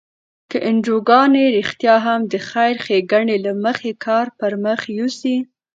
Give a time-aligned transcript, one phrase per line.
[0.51, 5.37] که انجوګانې رښتیا هم د خیر ښیګڼې له مخې کار پر مخ یوسي.